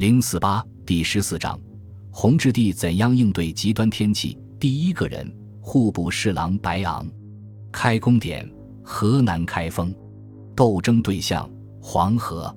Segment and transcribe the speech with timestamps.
[0.00, 1.60] 零四八第十四章，
[2.10, 4.38] 弘治帝怎样应对极端天气？
[4.58, 5.30] 第一个人，
[5.60, 7.06] 户部侍郎白昂。
[7.70, 8.50] 开工点：
[8.82, 9.94] 河南开封。
[10.56, 11.46] 斗争对象：
[11.82, 12.50] 黄河。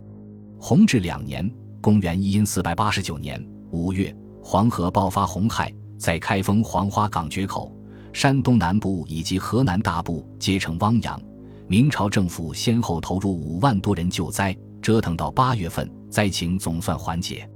[0.57, 1.53] 弘治两年
[1.83, 7.69] （公元一四百八十九年）五月，黄河爆发洪害，在开封黄花岗决口、
[8.13, 11.21] 山东南部以及河南大部皆成汪洋。
[11.67, 15.91] 明朝政府先后投入五万多人救灾，折腾到八月份。
[16.13, 17.49] 灾情总算缓解，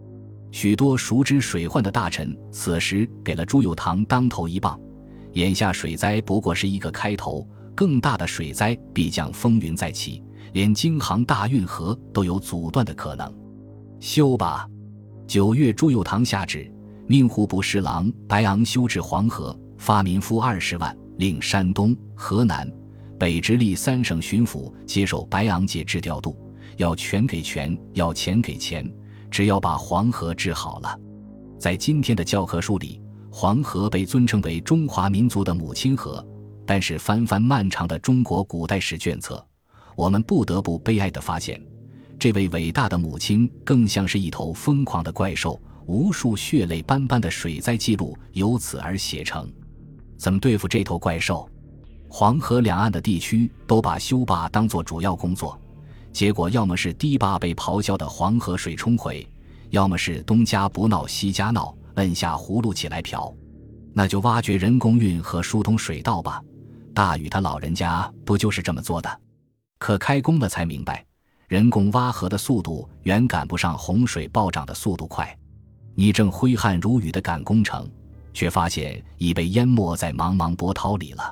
[0.52, 4.80] 许多熟知水患的大臣此时给了朱佑樘当头一棒。
[5.34, 10.24] 眼下水灾不过是一个开头，更大的水灾必将风云再起，
[10.54, 13.32] 连京杭大运河都有阻断的可能。
[14.00, 14.68] 修吧！
[15.28, 16.68] 九月，朱佑樘下旨，
[17.06, 22.68] 命户部侍郎白昂修治黄河，发民夫二十万，令山东、河南、
[23.20, 26.36] 北直隶三省巡抚接受白昂节制调度。
[26.78, 28.90] 要权给权，要钱给钱，
[29.30, 31.00] 只要把黄河治好了。
[31.60, 36.26] 在今天的教科书里，黄河被尊称为中华民族的母亲河。
[36.66, 39.44] 但是翻翻漫长的中国古代史卷册，
[39.96, 41.62] 我们不得不悲哀地发现，
[42.20, 45.60] 这位伟大的母亲更像是一头疯狂的怪兽。
[45.86, 49.50] 无数血泪斑斑的水灾记录由此而写成。
[50.18, 51.50] 怎么对付这头怪兽？
[52.10, 55.58] 黄河两岸的地区都把修坝当作主要工作。
[56.18, 59.24] 结果要么是堤坝被咆哮的黄河水冲毁，
[59.70, 63.32] 要么是东家不闹西家闹，摁下葫芦起来瓢。
[63.94, 66.42] 那就挖掘人工运河，疏通水道吧。
[66.92, 69.22] 大禹他老人家不就是这么做的？
[69.78, 71.06] 可开工了才明白，
[71.48, 75.38] 人工挖河的速度远赶不上洪水暴涨的速度快。
[75.94, 77.88] 你正挥汗如雨的赶工程，
[78.34, 81.32] 却发现已被淹没在茫茫波涛里了。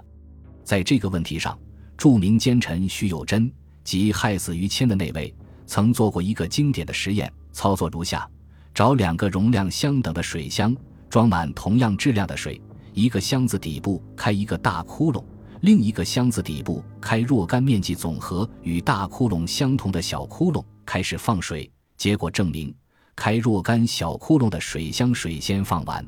[0.63, 1.57] 在这个问题上，
[1.97, 3.51] 著名奸臣徐有贞。
[3.85, 5.33] 即害死于谦的那位，
[5.67, 8.27] 曾做过一个经典的实验，操作如下：
[8.73, 10.75] 找两个容量相等的水箱，
[11.07, 12.59] 装满同样质量的水，
[12.93, 15.23] 一个箱子底部开一个大窟窿，
[15.61, 21.71] 另一个箱子底部开若干面积总和与大窟窿相同的小窟窿，开始放水。
[21.95, 22.73] 结果证明，
[23.15, 26.03] 开若干小窟窿的水箱水先放完。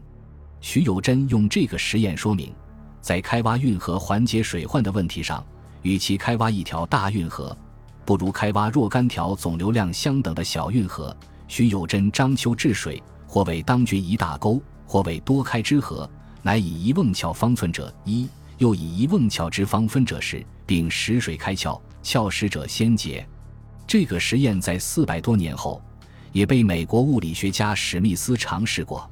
[0.59, 2.51] 徐有贞用这个实验说明，
[3.01, 5.45] 在开挖运河缓解水患的问题上，
[5.83, 7.55] 与其开挖一条大运河。
[8.07, 11.13] 不如开挖若干条总流量相等的小运河。
[11.49, 16.09] 徐有贞章丘治水，或为当军一大沟，或为多开支河，
[16.41, 18.29] 乃以一瓮桥方寸者一，
[18.59, 23.27] 又以一瓮桥之方分者十，并使水开窍，窍实者先竭。
[23.85, 25.81] 这个实验在四百多年后，
[26.31, 29.09] 也被美国物理学家史密斯尝试过。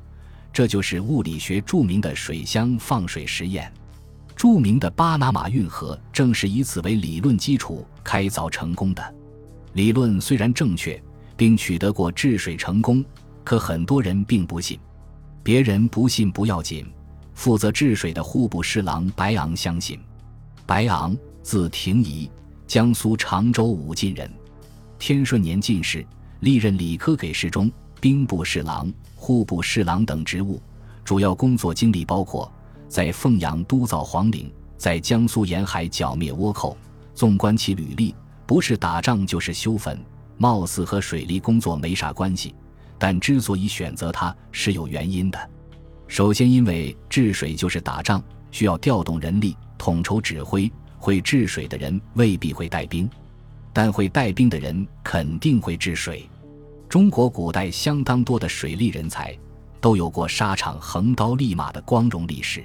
[0.53, 3.69] 这就是物理学著名的水箱放水实验。
[4.35, 9.16] 著名的巴拿马运河正是以此为理论基础开凿成功的。
[9.73, 11.01] 理论虽然正确，
[11.38, 13.03] 并取得过治水成功，
[13.44, 14.78] 可很多人并不信。
[15.41, 16.85] 别人不信不要紧，
[17.34, 20.00] 负责治水的户部侍郎白昂相信。
[20.66, 22.29] 白昂，字廷仪，
[22.67, 24.29] 江苏常州武进人，
[25.00, 26.06] 天顺年进士，
[26.41, 27.72] 历任理科给事中、
[28.02, 30.62] 兵部侍郎、户部侍郎等职务，
[31.03, 32.52] 主要工作经历包括。
[32.95, 36.78] 在凤阳督造皇陵，在江苏沿海剿灭倭寇。
[37.13, 40.00] 纵观其履历，不是打仗就是修坟，
[40.38, 42.55] 貌似和水利工作没啥关系。
[42.97, 45.50] 但之所以选择他，是有原因的。
[46.07, 50.72] 首先，因为治水就是打仗，需要调动人力，统筹指挥。
[50.97, 53.09] 会治水的人未必会带兵，
[53.73, 56.29] 但会带兵的人肯定会治水。
[56.88, 59.38] 中国古代相当多的水利人才，
[59.81, 62.63] 都有过沙场横刀立马的光荣历史。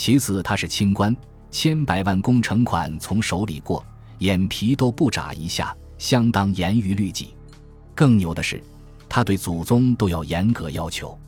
[0.00, 1.14] 其次，他是清官，
[1.50, 3.84] 千百万工程款从手里过，
[4.20, 7.34] 眼皮都不眨一下，相当严于律己。
[7.94, 8.64] 更牛的是，
[9.10, 11.18] 他对祖宗都要严格要求。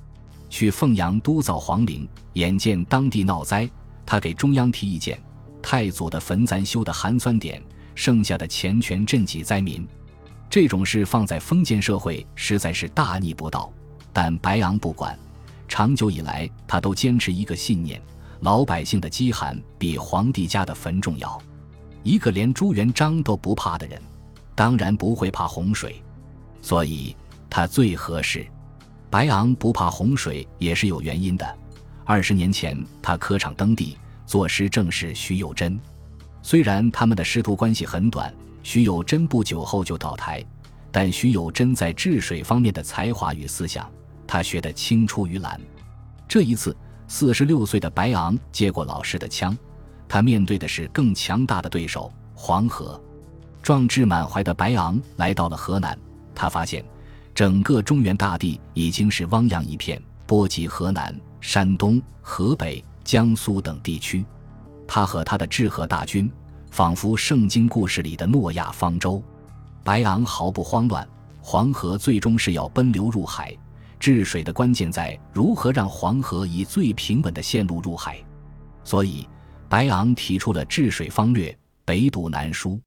[0.48, 3.68] 去凤阳督造皇陵，眼见当地闹灾，
[4.06, 5.20] 他给中央提意见：
[5.60, 7.62] 太祖的坟咱修的寒酸点，
[7.94, 9.86] 剩下的钱全赈济灾民。
[10.48, 13.70] 这种事放在封建社会实在是大逆不道，
[14.14, 15.14] 但白昂不管。
[15.68, 18.00] 长久以来，他都坚持一个信念。
[18.42, 21.40] 老百姓的饥寒比皇帝家的坟重要。
[22.02, 24.02] 一个连朱元璋都不怕的人，
[24.56, 26.02] 当然不会怕洪水，
[26.60, 27.16] 所以
[27.48, 28.44] 他最合适。
[29.08, 31.58] 白昂不怕洪水也是有原因的。
[32.04, 33.96] 二十年前，他科场登第，
[34.26, 35.78] 作诗正是徐有贞。
[36.42, 38.34] 虽然他们的师徒关系很短，
[38.64, 40.44] 徐有贞不久后就倒台，
[40.90, 43.88] 但徐有贞在治水方面的才华与思想，
[44.26, 45.60] 他学得青出于蓝。
[46.26, 46.76] 这一次。
[47.14, 49.54] 四十六岁的白昂接过老师的枪，
[50.08, 52.98] 他面对的是更强大的对手——黄河。
[53.62, 55.96] 壮志满怀的白昂来到了河南，
[56.34, 56.82] 他发现
[57.34, 64.24] 整个中原大地已经是汪洋一片，波及河南、山东、河北、江苏等地区。
[64.88, 66.32] 他和他的治河大军，
[66.70, 69.22] 仿佛圣经故事里的诺亚方舟。
[69.84, 71.06] 白昂毫不慌乱，
[71.42, 73.54] 黄河最终是要奔流入海，
[74.02, 78.18] 治水的关键在如何让黄河以最平稳的线路入海。
[78.82, 79.28] 所以，
[79.68, 82.80] 白昂提出了治水方略：北堵南疏。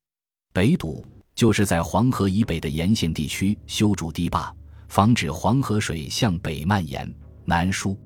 [0.52, 1.06] 北堵。
[1.34, 4.54] 就是在黄河以北的沿线地区修筑堤坝，
[4.88, 7.06] 防止黄河水向北蔓延；
[7.44, 7.98] 南输，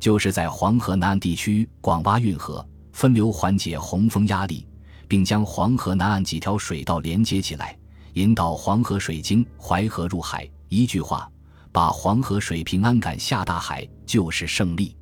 [0.00, 4.66] 就是在黄河南岸地区广挖运河分流，缓解洪峰压力，
[5.06, 7.78] 并将黄河南岸几条水道连接起来，
[8.14, 10.48] 引导黄河水经淮河入海。
[10.70, 11.30] 一句话，
[11.72, 14.96] 把黄河水平安赶下大海就是胜利。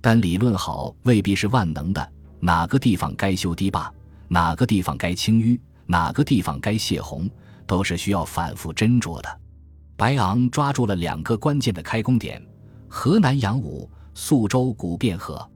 [0.00, 3.90] 但理论好未必是万能的，哪个地方该修堤坝，
[4.28, 5.58] 哪个地方该清淤。
[5.90, 7.26] 哪个地方该泄洪，
[7.66, 9.40] 都是需要反复斟酌的。
[9.96, 12.46] 白昂抓住了两个关键的开工点：
[12.88, 15.50] 河南阳武、宿州古汴河。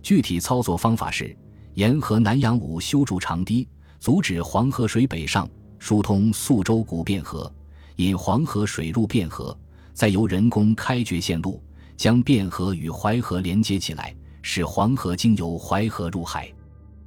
[0.00, 1.36] 具体操作方法是：
[1.74, 3.68] 沿河南阳武修筑长堤，
[3.98, 5.48] 阻止黄河水北上，
[5.80, 7.52] 疏通宿州古汴河，
[7.96, 9.52] 引黄河水入汴河；
[9.94, 11.62] 再由人工开掘线路，
[11.96, 16.52] 将汴河与淮河连接起来，使黄河经由淮河入海。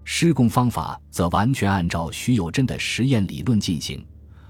[0.03, 4.05] 施工方法则完全按照徐有贞的实验理论进行。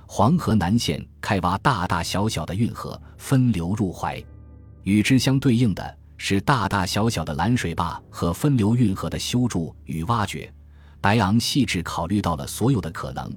[0.05, 4.21] 黄河南线开挖大大小小的运河，分流入淮；
[4.83, 10.53] 与之相对应的是大大小小的拦水坝和分流运河的修筑与挖掘。
[11.01, 13.31] 白昂细致考虑到了所有的可能，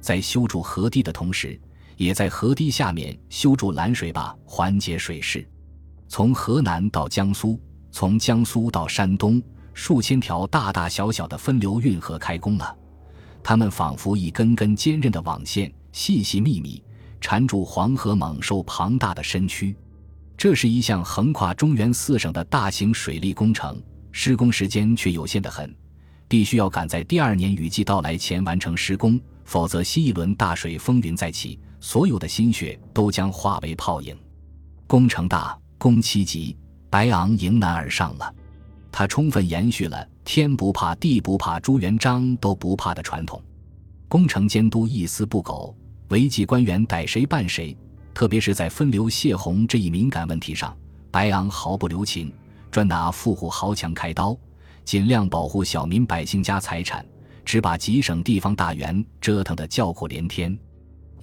[0.00, 1.60] 在修筑河堤的同时，
[1.96, 5.46] 也在河堤下面修筑拦水坝，缓解水势。
[6.08, 7.60] 从河南到江苏，
[7.90, 9.42] 从江苏到山东。
[9.76, 12.76] 数千条大大小小的分流运河开工了，
[13.42, 16.80] 它们仿佛一根根坚韧的网线，细细密密
[17.20, 19.74] 缠住黄河猛兽庞大的身躯。
[20.36, 23.82] 这是一项横跨中原四省的大型水利工程，
[24.12, 25.74] 施工时间却有限得很，
[26.28, 34.16] 必须要赶在第二年雨季到来前完成施工，否则新一轮大水风云再起，所有的心血都将化为泡影。
[34.86, 36.56] 工程大，工期急，
[36.88, 38.34] 白昂迎难而上了。
[38.90, 43.38] 他充分延续了“天不怕地不怕，朱元璋都不怕”的传统，
[44.08, 45.76] 工程监督一丝不苟，
[46.08, 47.76] 违纪官员逮谁办谁。
[48.14, 50.74] 特别是在分流泄洪这一敏感问题上，
[51.10, 52.32] 白昂毫不留情，
[52.70, 54.34] 专拿富户豪强开刀，
[54.86, 57.04] 尽量保护小民百姓家财产，
[57.44, 60.58] 只把几省地方大员折腾得叫苦连天。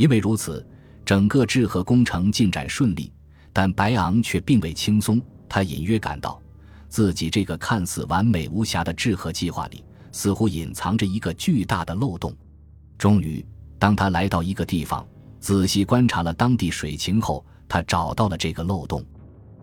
[0.01, 0.65] 因为如此，
[1.06, 3.13] 整个治河工程进展顺利，
[3.53, 5.21] 但白昂却并未轻松。
[5.48, 6.42] 他隐约感到。
[6.89, 12.36] 自己这个看似完美无瑕的治河计划里，似乎隐藏着一个巨大的漏洞。
[12.98, 13.45] 终于，
[13.77, 15.06] 当他来到一个地方，
[15.39, 19.06] 仔细观察了当地水情后，他找到了这个漏洞。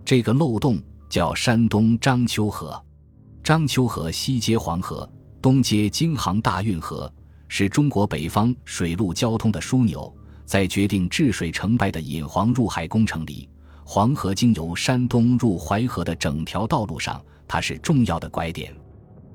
[0.05, 2.81] 这个漏洞叫山东章丘河。
[3.43, 5.11] 章丘河西接黄河，
[5.43, 7.13] 东接京杭大运河，
[7.49, 10.15] 是中国北方水陆交通的枢纽。
[10.49, 13.47] 在决定治水成败的引黄入海工程里。
[13.85, 18.75] 黄河经由山东入淮河的整条道路上，它是重要的拐点。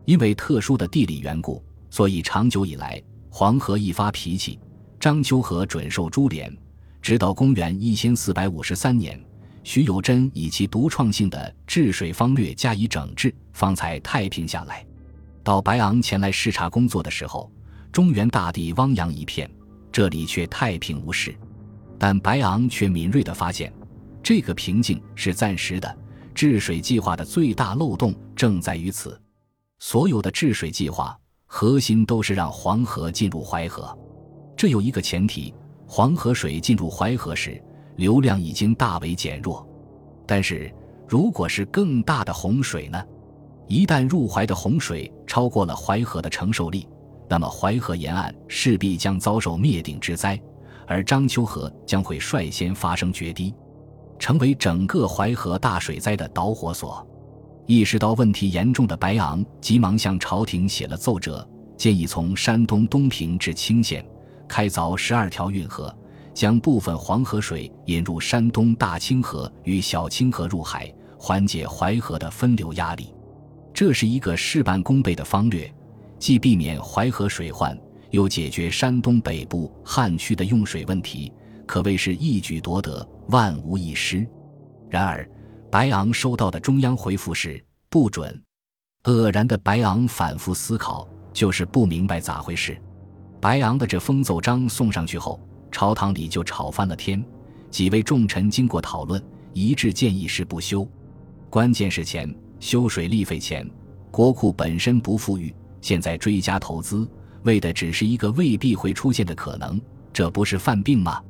[0.05, 2.99] 因为特殊的地理缘故，所以长久以来，
[3.29, 4.59] 黄河一发脾气，
[4.99, 6.51] 章丘河准受株连。
[6.99, 9.23] 直到公元一千四百五十三年，
[9.63, 14.83] 徐有贞以其独创性的治水方略加以整治，方才太平下来。
[15.43, 17.51] 到白昂前来视察工作的时候，
[17.91, 19.47] 中原大地汪洋一片，
[19.93, 21.33] 这里却太平无事。
[21.97, 23.71] 但白昂却敏锐地发现。
[24.21, 25.97] 这个瓶颈是暂时的，
[26.33, 29.19] 治水计划的最大漏洞正在于此。
[29.79, 33.97] 所有的治水计划核心都是让黄河进入淮河，
[34.55, 35.53] 这有一个前提：
[35.85, 37.61] 黄河水进入淮河时，
[37.97, 39.67] 流量已经大为减弱。
[40.25, 40.73] 但是，
[41.05, 43.03] 如果是更大的洪水呢？
[43.67, 46.87] 一旦入淮的洪水超过了淮河的承受力，
[47.33, 50.39] 那么淮河沿岸势必将遭受灭顶之灾，
[50.85, 53.51] 而章丘河将会率先发生决堤。
[54.19, 57.03] 成为整个淮河大水灾的导火索。
[57.65, 61.43] 意识到问题严重的白昂，急忙向朝廷写了奏折，
[61.75, 64.05] 建议从山东东平至清县
[64.47, 65.91] 开凿十二条运河，
[66.35, 73.11] 将部分黄河水引入山东大清河与小清河入海，缓解淮河的分流压力。
[73.73, 75.73] 这是一个事半功倍的方略，
[76.23, 77.77] 既避免淮河水患，
[78.11, 81.29] 又解决山东北部旱区的用水问题。
[81.65, 84.25] 可谓是一举夺得，万无一失。
[84.89, 85.29] 然而，
[85.69, 88.41] 白昂收到的中央回复是不准。
[89.03, 92.81] 愕然的白昂反复思考，就是不明白咋回事。
[93.41, 95.37] 白昂的这封奏章送上去后，
[95.73, 97.21] 朝堂里就吵翻了天。
[97.69, 100.87] 几位重臣经过讨论，一致建议是不修。
[101.49, 103.69] 关键是钱，修水利费钱，
[104.09, 107.05] 国库本身不富裕，现在追加投资，
[107.43, 109.79] 为的只是一个未必会出现的可能，
[110.13, 111.21] 这不是犯病吗？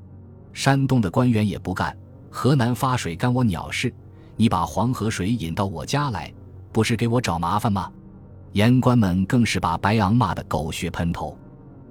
[0.53, 1.97] 山东的官员也不干，
[2.29, 3.91] 河南发水干我鸟事？
[4.35, 6.31] 你把黄河水引到我家来，
[6.71, 7.91] 不是给我找麻烦吗？
[8.51, 11.35] 言官们更是把白昂骂得狗血喷头。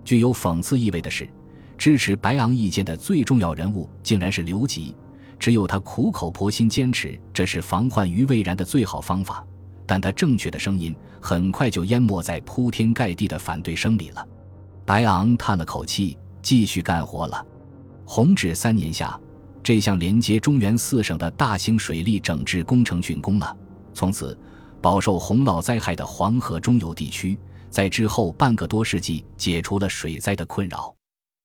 [0.04, 1.28] 具有讽刺意味的是，
[1.76, 4.94] 支持白昂意见的最重要人物竟然是刘吉。
[5.36, 9.44] 只有他苦口婆心坚持这是防患于未然的最好方法，
[9.92, 14.26] 但他正确的声音很快就淹没在铺天盖地的反对声里了。
[14.86, 17.46] 白昂叹了口气，继续干活了。
[18.06, 19.20] 弘治三年夏，
[19.62, 23.54] 这项连接中原四省的大型水利整治工程竣工了。
[23.92, 24.34] 从此，
[24.80, 30.94] 饱受洪涝灾害的黄河中游地区，在之后半个多世纪解除了水灾的困扰。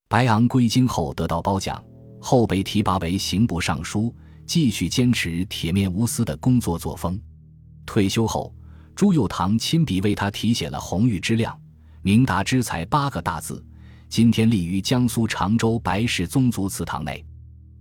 [0.07, 1.83] 白昂归京后得到褒奖。
[2.21, 7.19] 后被提拔为刑部尚书，继续坚持铁面无私的工作作风。
[7.87, 8.53] 退休后，
[8.93, 11.59] 朱佑樘亲笔为他题写了“红玉之亮，
[12.03, 13.65] 明达之才”八个大字，
[14.09, 17.25] 今天立于江苏常州白氏宗族祠堂内。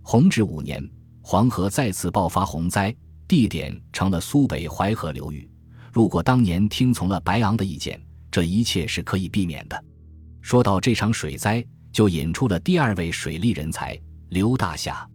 [0.01, 0.83] 弘治五年，
[1.21, 2.95] 黄河再次爆发洪灾，
[3.27, 5.47] 地点成了苏北淮河流域。
[5.91, 9.83] 如果当年听从了白昂的意见，这一切是可以避免的。
[10.41, 13.99] 说到这场水灾，就引出了第二位水利人才。
[14.29, 15.05] 刘大夏，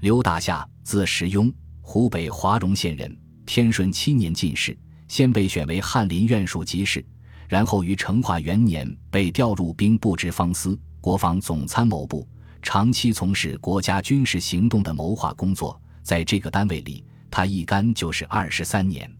[0.00, 3.18] 刘大夏字时雍，湖北华容县人。
[3.48, 4.76] 天顺七年进士，
[5.08, 7.02] 先被选为翰林院庶吉士，
[7.48, 12.28] 然后于成化元年被调入兵部直方司、国防总参谋部，
[12.60, 15.80] 长期从事国家军事行动的谋划工作。
[16.02, 19.10] 在这个单位里，他一干就是二十三年。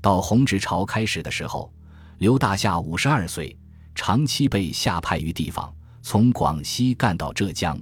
[0.00, 1.72] 到弘治朝开始的时候，
[2.18, 3.58] 刘大夏五十二岁，
[3.96, 7.76] 长期被下派于地方，从广西干到浙江。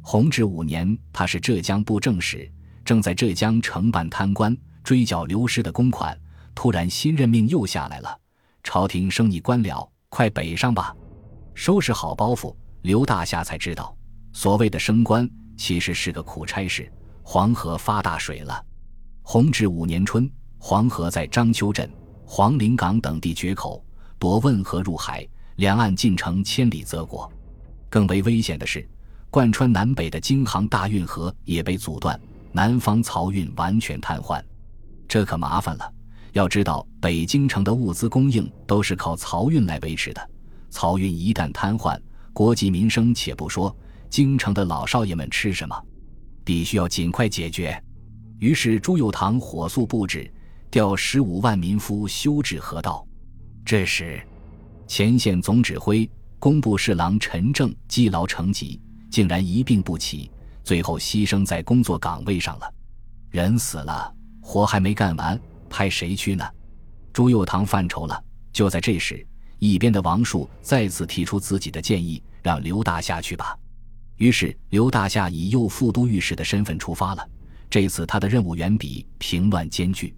[0.00, 2.48] 弘治五年，他是浙江布政使，
[2.84, 6.16] 正在浙江承办贪官、追缴流失的公款。
[6.54, 8.20] 突然，新任命又下来了，
[8.62, 10.94] 朝廷升你官僚，快北上吧！
[11.54, 13.96] 收拾好包袱，刘大夏才知道，
[14.32, 16.88] 所谓的升官其实是个苦差事。
[17.24, 18.64] 黄河发大水了。
[19.22, 21.90] 弘治五年春，黄河在章丘镇、
[22.24, 23.84] 黄陵岗等地决口，
[24.18, 25.26] 夺汶河入海，
[25.56, 27.28] 两岸进城千里泽国。
[27.88, 28.86] 更为危险的是。
[29.30, 32.20] 贯穿南北的京杭大运河也被阻断，
[32.52, 34.40] 南方漕运完全瘫痪，
[35.14, 35.94] 这可麻烦了。
[36.32, 40.28] 要知道，北京城的物资供应都是靠漕运来维持的，
[40.72, 41.96] 漕运一旦瘫痪，
[42.32, 43.72] 国计民生且不说，
[44.10, 45.80] 京城的老少爷们吃什么？
[46.42, 47.80] 必须要尽快解决。
[48.40, 50.28] 于是朱佑樘火速布置，
[50.68, 53.06] 调十五万民夫修治河道。
[53.64, 54.20] 这时，
[54.88, 58.80] 前线总指挥、工部侍郎陈正积劳成疾。
[59.12, 60.28] 竟然一病不起，
[60.64, 62.68] 最后牺牲在工作岗位上了。
[63.30, 64.12] 人死了，
[64.44, 66.44] 活还没干完，派谁去呢？
[67.14, 68.22] 朱佑樘犯愁了。
[68.52, 69.26] 就在这时，
[69.58, 73.56] 一边的王树再次提出自己的建议，让刘大夏去吧。
[74.16, 77.28] 于是刘大夏以右副都御史的身份出发了。
[77.70, 80.14] 这次他的任务远比平乱艰巨，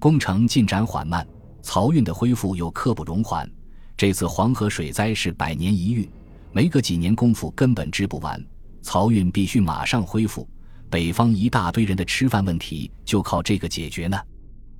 [0.00, 1.26] 工程进展缓慢，
[1.62, 3.48] 漕运的恢复又刻不容缓。
[3.96, 6.10] 这次黄河水灾是百年一遇。
[6.52, 8.44] 没个几年功夫，根本治不完。
[8.82, 10.46] 漕运必须马上恢复，
[10.90, 14.20] 北方一大堆人的吃饭问题就靠这个解决呢。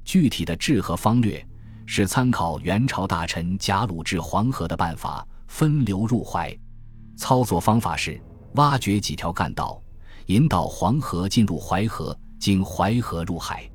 [0.04, 1.46] 具体的治河方略
[1.86, 6.54] 是参考元朝大臣贾鲁治黄河的办法，分流入淮。
[7.16, 8.20] 操作方法是
[8.54, 9.80] 挖掘几条干道，
[10.26, 13.70] 引导黄河进入淮河，经淮河入海。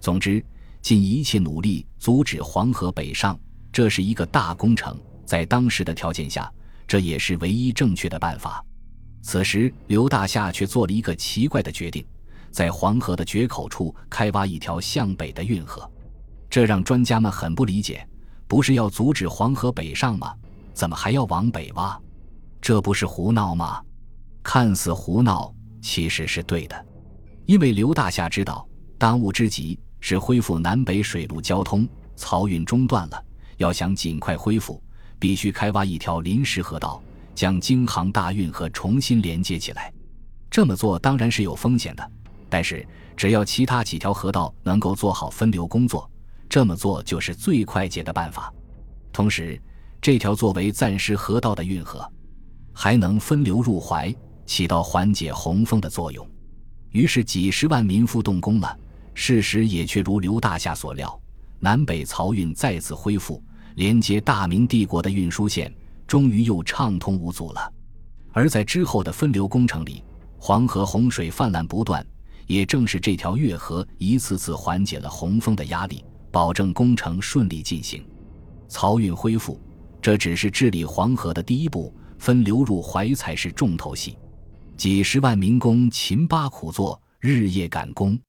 [0.00, 0.44] 总之，
[0.80, 3.38] 尽一切努力阻止黄河北上。
[3.72, 6.52] 这是一个大工程，在当时的条件下。
[6.86, 8.62] 这也是唯一正确的办法。
[9.22, 12.04] 此时，刘大夏却做了一个奇怪的决定，
[12.50, 15.88] 在黄河的决口处开挖一条向北的运河，
[16.50, 18.06] 这让专家们很不理解。
[18.48, 20.34] 不是要阻止黄河北上吗？
[20.74, 21.98] 怎么还要往北挖？
[22.60, 23.80] 这不是胡闹吗？
[24.42, 26.86] 看似胡闹，其实是对的。
[27.46, 33.24] 因为刘大夏知道，当务之急是恢复南北水路交通，漕运中断了，
[33.56, 34.82] 要想尽快恢复。
[35.18, 37.00] 必须开挖一条临时河道，
[37.34, 39.92] 将京杭大运河重新连接起来。
[40.50, 42.10] 这么做当然是有风险的，
[42.48, 42.86] 但是
[43.16, 46.10] 只要其他几条河道能够做好分流工作，
[46.48, 48.52] 这么做就是最快捷的办法。
[49.12, 49.60] 同时，
[50.00, 52.06] 这条作为暂时河道的运河，
[52.72, 56.28] 还能分流入淮，起到缓解洪峰的作用。
[56.90, 58.78] 于是，几十万民夫动工了。
[59.14, 61.20] 事实也确如刘大夏所料，
[61.60, 63.42] 南北漕运再次恢复。
[63.74, 65.72] 连接大明帝国的运输线
[66.12, 67.72] 终于又畅通无阻了，
[68.32, 70.04] 而在之后的分流工程里，
[70.38, 72.06] 黄河洪水泛滥不断，
[72.46, 78.06] 也正是这条月河一次次缓解了洪峰的压力，保证工程顺利进行。
[78.68, 79.58] 漕运恢复，
[80.02, 84.18] 这只是治理黄河的第一步，分流入淮才是重头戏。
[84.76, 88.20] 几十万民工勤巴苦做，日夜赶工。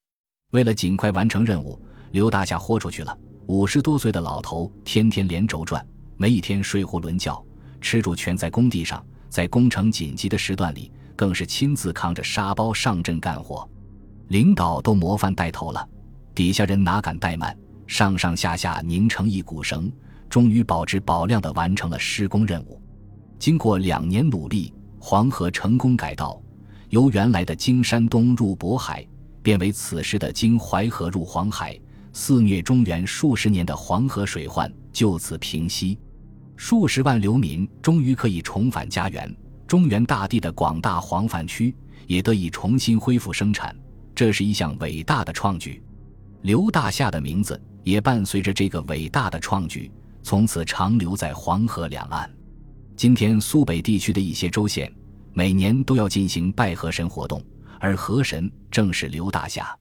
[0.52, 1.78] 为了尽快完成任务，
[2.12, 3.14] 刘大夏豁出去了。
[3.48, 5.86] 五十多岁的老头天天连轴转，
[6.16, 7.46] 没一天睡囫囵觉，
[7.84, 9.06] 吃住全在工地上。
[9.30, 13.68] 在工程紧急的时段里，更是亲自扛着沙包上阵干活。
[14.30, 15.88] 领导都模范带头了，
[16.34, 17.56] 底下人哪敢怠慢？
[17.88, 19.92] 上上下下拧成一股绳，
[20.30, 22.80] 终于保质保量地完成了施工任务。
[23.38, 26.42] 经过两年努力，黄河成功改道，
[26.90, 29.06] 由原来的经山东入渤海，
[29.42, 31.78] 变为此时的经淮河入黄海，
[32.14, 35.98] 肆虐中原数十年的黄河水患就此平息。
[36.56, 39.36] 数十万流民终于可以重返家园，
[39.68, 41.76] 中原大地的广大黄泛区
[42.08, 43.76] 也得以重新恢复生产，
[44.14, 45.82] 这是一项伟大的创举。
[46.42, 49.92] 刘大夏的名字也伴随着这个伟大的创举，
[50.22, 52.30] 从此长留在黄河两岸。
[52.96, 54.92] 今天苏北地区的一些州县
[55.34, 57.44] 每年都要进行拜河神活动，
[57.80, 59.76] 而河神正是刘大夏。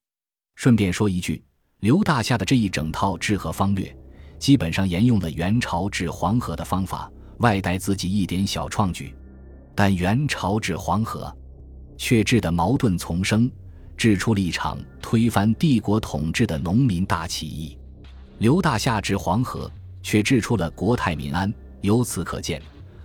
[0.54, 1.42] 顺便说一句，
[1.80, 3.94] 刘大夏的这一整套治河方略。
[4.42, 7.08] 基本上沿用了元朝治黄河的方法，
[7.38, 9.14] 外带自己一点小创举，
[9.72, 11.32] 但元朝治黄河，
[11.96, 13.48] 却治得矛盾丛生，
[13.96, 17.78] 治出了一场推翻帝国统治的农民大起义。
[18.38, 19.70] 刘大夏治黄河，
[20.02, 21.54] 却治出了国泰民安。
[21.80, 22.60] 由此可见，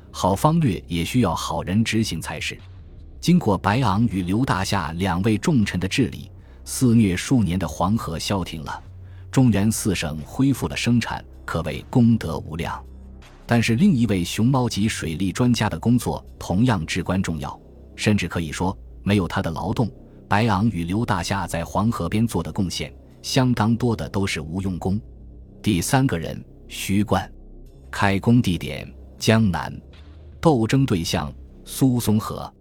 [0.10, 2.58] 好方略也需要好人执行才是。
[3.22, 6.32] 经过白昂与刘大夏两位重臣的治理，
[6.65, 8.86] 肆虐数年的黄河消停了。
[9.38, 12.84] 中原四省恢复了生产，可谓功德无量。
[13.46, 17.56] 但是，另一位熊猫级水利专家的工作同样至关重要，
[17.96, 19.88] 甚至可以说，没有他的劳动，
[20.27, 22.91] 白昂与刘大夏在黄河边做的贡献，
[23.22, 25.00] 相当多的都是无用功。
[25.62, 27.31] 第三个人，徐冠，
[27.92, 29.72] 开工地点江南，
[30.42, 31.31] 斗争对象
[31.64, 32.51] 苏松河。